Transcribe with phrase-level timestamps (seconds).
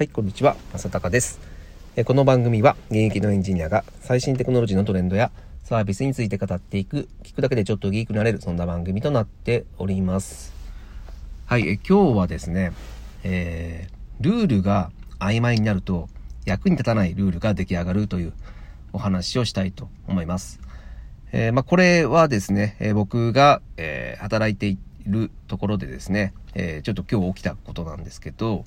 [0.00, 0.56] はい、こんにちは。
[0.72, 1.38] 正隆です。
[1.94, 5.30] えこの番組は現役のエンジニアが最新テクノロジーのトレンドや
[5.62, 10.54] サービスについて語っていく、聞くだけでちょっとギークになれる、そんな番組となっております。
[11.44, 12.72] はい、え今日はですね、
[13.24, 16.08] えー、ルールが曖昧になると
[16.46, 18.32] 役に立たないルールが出来上がるという
[18.94, 20.60] お話をしたいと思います。
[21.30, 28.64] えー、まあ、これはですね、えー、僕が、えー、働いているところでですね、えちょっと今日起きたことなんですけど、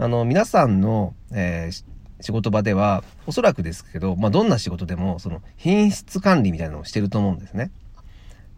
[0.00, 1.84] あの、皆さんの、えー、
[2.20, 7.72] 仕事場では、おそらくですけど、まあ、どんな仕事でも、その、品質管理みたいなのをしてると思うんですね。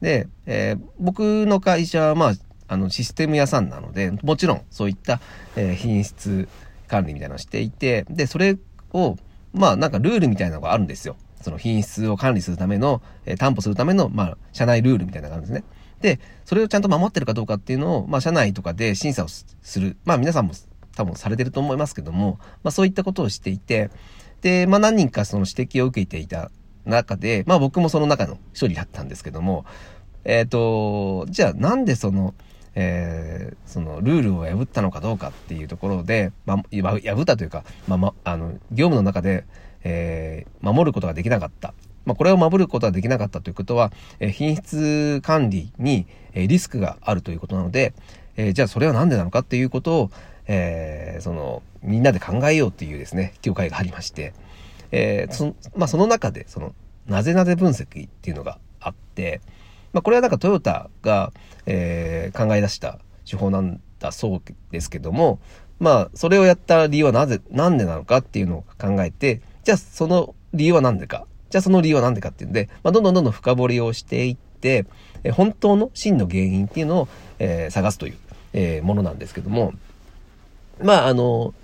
[0.02, 2.32] で、えー、僕の会社は、まあ、
[2.68, 5.18] あの、システム屋さんなので、もちろん、そういった、
[5.56, 6.46] えー、品質
[6.88, 8.58] 管理みたいなのをしていて、で、それ
[8.92, 9.16] を、
[9.54, 11.16] まあ、なんかルールみたいなのがあるんですよ。
[11.40, 15.64] その品質を管理するための、えー、担保するための、まあ、社内ルールみたいなのがあるんですね。
[16.02, 19.96] で、それをちゃんと守ってるかどうかっていうのを、まあ、社内とかで審査をする。
[20.04, 20.52] まあ、皆さんも
[21.00, 23.90] 多分されてると思いますけども、まあそういったことをしていて、
[24.42, 26.50] で、まあ何人かその指摘を受けていた
[26.84, 29.64] 中で、まあ僕もその中の一人だったんですけども、
[30.24, 32.34] えっ、ー、と、じゃあなんでその、
[32.74, 39.44] えー、そのルールを破ったのかどうかっていうところで、まあ、破ったというか、まあ、ま、あの、業務の中で、
[39.82, 41.74] えー、守ることができなかった。
[42.04, 47.94] まあ、これを守ることができなかったということは、えー、品質管理に、え、リスクがあるということなので、
[48.36, 50.10] え、じゃあそれは何でなのかっていうことを、
[50.52, 54.34] えー、その、みんなで考えようっていうですね、協会がありまして、
[54.90, 56.74] えー、そまあ、その中で、その、
[57.06, 59.40] なぜなぜ分析っていうのがあって、
[59.92, 61.32] まあ、これはなんかトヨタが、
[61.66, 65.38] えー、考え出した手法なんだそうですけども、
[65.78, 74.86] まあ、それをやった理由はなぜ、なんでなのかっていうのを考えて、じゃあその理由は何でか、じゃあその理由は何でかっていうんで、まあ、どんどんどんどん深掘りをしていって、
[75.22, 78.14] え本当の真の原因っていうのを、えー、探すという、
[78.52, 79.74] えー、ものなんですけども、
[80.84, 81.54] まあ、あの、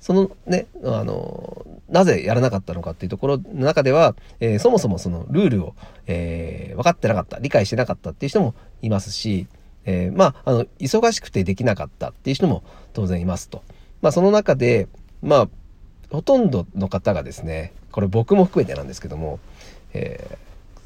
[0.00, 5.74] そのね、あの、なぜやらなかったのかっていうところの中では、えー、そもそもそのルールを、
[6.06, 9.46] えー、分かってなかった、理解してなかったっていう人もいますし、
[9.84, 13.62] えー、まあ、あの、忙しくてできなかったっていう人も当然いますと。
[14.00, 14.88] まあ、その中で、
[15.22, 15.48] まあ、
[16.10, 19.38] ほとんどの方がですね、これ僕も含めてなんですけども、
[19.94, 20.38] え、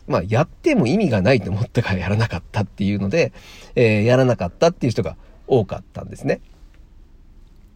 [0.06, 3.32] まあ、やっても意味がないと思ったからやらなかったっていうので、
[3.74, 6.40] え、やらなかったっていう人が多かったんですね。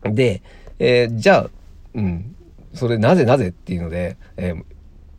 [0.02, 0.42] で、
[0.78, 1.50] えー、じゃあ、
[1.94, 2.34] うん、
[2.74, 4.64] それなぜなぜっていうので、えー、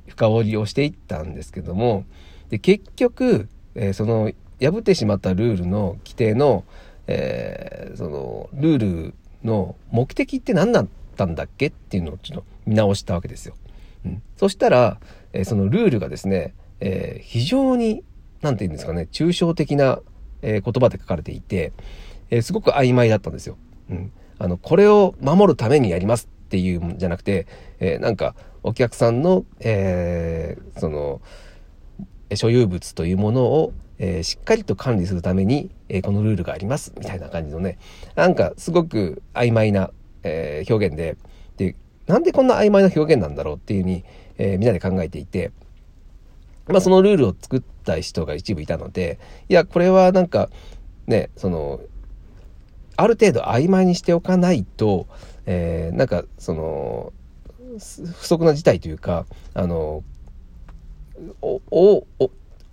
[0.08, 2.06] 深掘りをしていったんですけども、
[2.50, 4.32] で、結局、えー、その、
[4.62, 6.64] 破ってしまったルールの規定の、
[7.08, 8.78] えー、その、ルー
[9.08, 13.56] ルの目的って何だったんだっけっていうのをちょっと見直したわけですよ。
[14.06, 15.00] うん、そしたら、
[15.34, 18.04] えー、そのルールがですね、えー、非常に、
[18.42, 20.00] なんて言うんですかね、抽象的な、
[20.42, 21.74] えー、言葉で書かれていて、
[22.30, 23.58] えー、すごく曖昧だったんですよ。
[23.90, 24.12] うん。
[24.42, 27.46] あの、これを守るためにやりますっていうんじゃなくて、
[27.80, 31.22] えー、なんか、お客さんの、えー、その、
[32.34, 37.78] 所有物というものを、えー、しっかりと管理するために、えー、このルールがあります、みたいな感じのね、
[38.16, 39.92] なんかすごく曖昧な、
[40.24, 41.18] えー、表現で、
[41.58, 41.76] で、
[42.08, 44.04] なんでこんな曖昧な表現なんだろうっていうふうに、
[44.40, 45.52] えみんなで考えていて、
[46.68, 49.20] まあそのルールを作った人が一部いたので、
[49.50, 50.50] いや、これはなんか、
[51.06, 51.80] ね、その、
[53.02, 55.08] ある程度曖昧にしておかないと、
[55.48, 57.14] えー、なんかその
[57.80, 59.26] 不測な事態というか
[59.56, 60.04] あの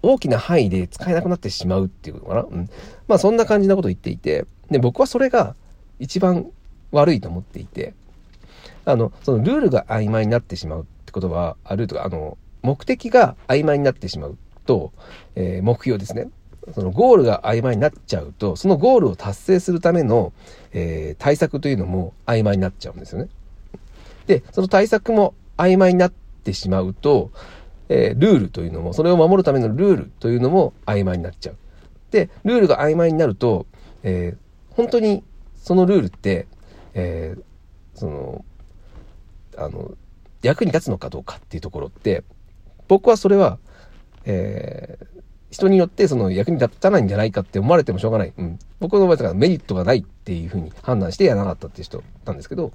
[0.02, 2.68] 大きな範囲で使えなくなってしまうっていうのかな、うん、
[3.06, 5.54] まあそんな感じなことを言っていてで僕はそれが
[5.98, 6.50] 一番
[6.92, 7.94] 悪いと思っていて
[8.84, 14.36] あのそのルールが曖昧になってしまうってことはあるとかあの目的が曖昧になってしまう
[14.66, 14.92] と、
[15.36, 16.28] えー、目標ですね。
[16.74, 20.32] そのゴールが曖昧になっちゃうと、そのゴールを達成するための、
[20.72, 23.28] えー、対策というのも曖昧になっちゃうんですよね。
[24.26, 26.12] で、その対策も曖昧になっ
[26.44, 27.30] てしまうと、
[27.88, 31.56] えー、ルールというのも、それを守るためのルールというのも曖昧になっちゃう。
[32.10, 33.66] で、ルールが曖昧になると、
[34.02, 35.24] えー、本当に
[35.56, 36.46] そのルールって、
[36.94, 37.42] えー、
[37.98, 38.44] その、
[39.56, 39.92] あの、
[40.42, 42.22] 役に立つのかどうかっていうところって、
[42.86, 43.58] 僕はそれは、
[44.24, 48.32] えー、人によってその役に立たないんじゃないかって思われてもしょうがない。
[48.36, 48.58] うん。
[48.80, 52.72] 僕の場合だからメリットがないっていうふうに判断してやらなかったっていう人なんですけど、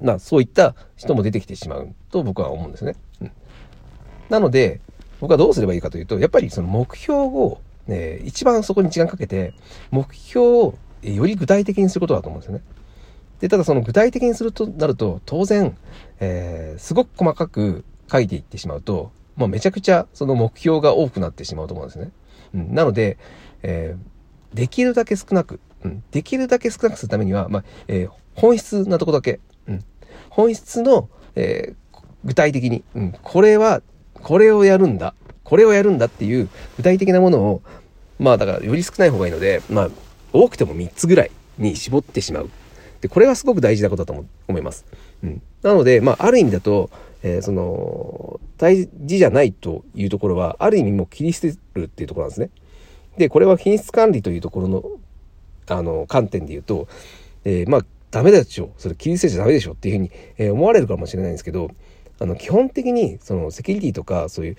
[0.00, 2.96] まあそういった人も出てきてしまうと僕は思うんですね。
[3.20, 3.32] うん。
[4.30, 4.80] なので、
[5.20, 9.54] 僕はどうすればいいかというと、やっぱりその目標を、ね、一番そこに時間かけて、
[9.90, 12.62] 目標をより具体的にすることだと思うんですよね。
[13.40, 15.76] で、ただその具体的にするとなると、当然、
[16.20, 22.10] えー、すごく細かく書いていってしまうと、まあ、めちゃくちゃその目標が多くなってしまうと思うんですね。
[22.54, 23.18] うん、なので、
[23.62, 29.40] えー、できるだけ少なく、うん、できるだけ少なくするためには、まあ、えー、本質なとこだけ。
[29.66, 29.84] うん。
[30.30, 33.82] 本質の、えー、具体的に、うん、これは、
[34.14, 35.14] これをやるんだ。
[35.44, 37.62] これをやるんだっていう具体的なものを、
[38.18, 39.90] まあだからより少ない方がいいので、まあ
[40.32, 42.50] 多くても3つぐらいに絞ってしまう。
[43.00, 44.86] で、これがすごく大事なことだと思います。
[45.22, 45.42] うん。
[45.62, 46.90] なので、まあある意味だと、
[47.22, 52.50] えー、その、大事じゃないというところは、ある意味もう切り捨てるっていうところなんですね。
[53.16, 54.84] で、これは品質管理というところの、
[55.68, 56.88] あの、観点で言うと、
[57.44, 58.72] えー、まあ、ダメでしょ。
[58.76, 61.70] それ切り捨てちゃダメでしょっていうふうに、えー、思われるかもしれないんですけど、
[62.18, 64.56] あの、基本的に、その、セキュリティとか、そういう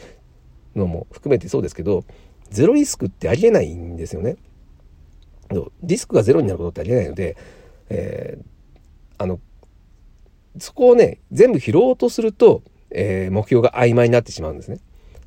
[0.76, 2.04] のも含めてそうですけど、
[2.50, 4.38] ゼロリスクってありえないんですよね。
[5.84, 7.38] リスクがゼロになることってありえないので、
[7.90, 8.44] えー、
[9.18, 9.40] あの、
[10.60, 14.80] そこをね、全部拾おうとすると、えー、目標が曖昧になってしまうんですね。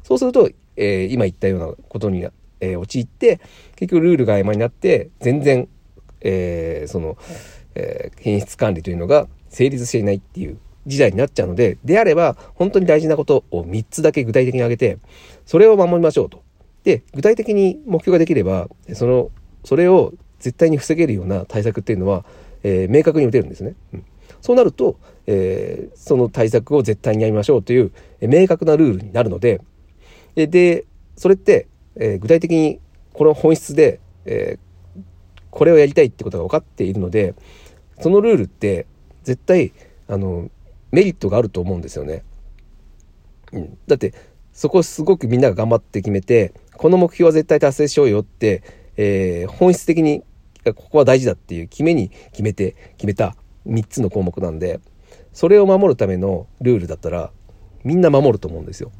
[0.02, 2.26] そうすると、えー、今言ったようなことに、
[2.60, 3.40] えー、陥って、
[3.74, 5.68] 結局ルールが曖昧になって、全然、
[6.20, 7.16] えー、その、
[7.74, 14.98] えー、品質管理というのが成立していないっていう時代になっちゃうので、であれば、本当に大事なことを3つだけ具体的に挙げて、
[15.44, 16.42] それを守りましょうと。
[16.84, 19.30] で、具体的に目標ができれば、その、
[19.64, 22.24] それを絶対に防げるような対策っていうのは、
[22.62, 23.74] えー、明確に打てるんですね。
[23.92, 24.04] うん、
[24.40, 29.60] そうなると、えー、その対策を絶対にやりましょうという、明確なルールになるので、
[30.34, 30.84] で、で
[31.16, 32.80] それって、えー、具体的に
[33.12, 35.00] この本質で、えー、
[35.50, 37.34] これをやりたいってことが分かっているので、
[38.00, 38.86] そのルールって
[39.24, 39.72] 絶対、
[40.08, 40.50] あの、
[40.92, 42.22] メリットがあると思うんですよね。
[43.52, 43.78] うん。
[43.86, 44.14] だって、
[44.52, 48.62] そこすごくみんなが頑張って決めて、この目標は絶対達成しようよって、
[48.96, 50.22] えー、本質的に
[50.64, 53.36] ここは大事だっていう決めに決めて、決めた
[53.66, 54.80] 3つの項目なんで、
[55.32, 57.30] それを守るためのルールだったら、
[57.84, 58.90] みんな守ると思うんですよ。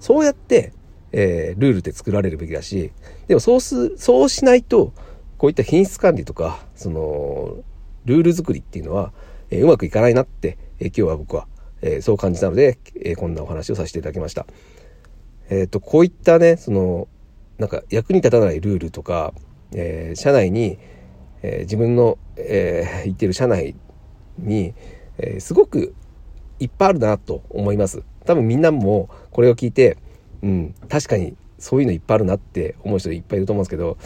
[0.00, 0.72] そうやって、
[1.12, 2.92] えー、ルールって作られるべきだし、
[3.26, 4.92] でもそうす、そうしないと、
[5.36, 7.56] こういった品質管理とか、その、
[8.04, 9.12] ルール作りっていうのは、
[9.50, 11.46] えー、うまくいかないなって、えー、今日は僕は、
[11.82, 14.46] えー、そう感じたので、えー、こんなお話をさせていただきました。
[15.50, 17.08] えっ、と、こういったね、その、
[17.58, 19.32] なんか役に立たないルールとか、
[19.72, 20.78] え社内に、
[21.42, 23.74] え自分の、え行ってる社内
[24.38, 24.74] に、
[25.18, 25.94] えすごく
[26.60, 28.02] いっぱいあるなと思います。
[28.24, 29.96] 多分みんなもこれを聞いて、
[30.42, 33.98] うん、確かにそういうのいっぱいあるなって思う人いっぱいいると思うんですけど、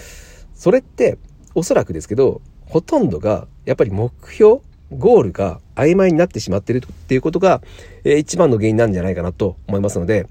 [0.54, 1.18] それって
[1.54, 4.60] おそらくですけど、ほとんどがやっぱり目標
[4.96, 7.62] ゴールが曖昧になってしまってるっていうことが、
[8.04, 10.26] えー、一番の原因なんじゃないかなと思いますので、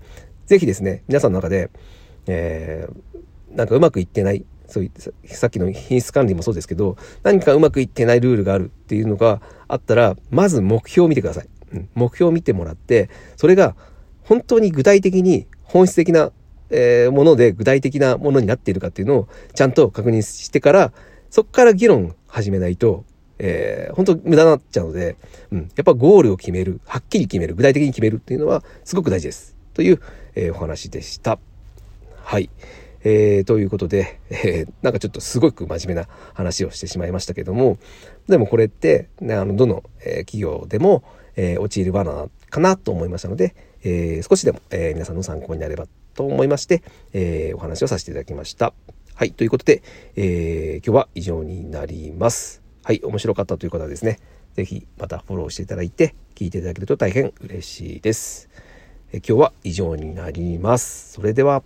[0.45, 1.69] ぜひですね、皆さんの中で、
[2.27, 4.91] えー、なんかうまくいってない、そうい
[5.25, 11.49] さっきの品質管理もそうですけど、何かうまくいってないルールがあるっていうのがあったら、まず目標を見てください。
[11.73, 13.75] うん、目標を見てもらって、それが
[14.23, 16.31] 本当に具体的に本質的な、
[16.69, 20.93] えー、もので具体的なものになっているかっていうのをちゃんと確認してから、
[21.29, 23.03] そこから議論始めないと、
[23.39, 25.17] えー、本当無駄になっちゃうので、
[25.51, 29.57] うん、やっぱゴールを決める、はっきり決める、具体的に決めるっていうのはすごく大事です。
[29.73, 30.01] という、
[30.35, 31.39] えー、お話でした。
[32.23, 32.49] はい。
[33.03, 37.77] えー、ということで、えー、なんかちょっとすごく真面目な話をしてしまいましたけども、
[38.27, 41.03] でもこれって、ね、あの、どの、え、企業でも、
[41.35, 46.83] えー、陥る罠かなと思いましたので、えー、少しでも、え、皆さんの参考になればと思いまして、
[47.13, 48.73] え、お話をさせていただきました。
[49.15, 49.31] はい。
[49.31, 49.81] ということで、
[50.15, 52.61] え、今日は以上になります。
[52.83, 53.01] はい。
[53.03, 54.19] 面白かったという方はですね、
[54.55, 58.49] 是非またフォローしていただいて、聞いていただけると大変嬉しいです。
[59.13, 61.13] え今日は以上になります。
[61.13, 61.63] それでは。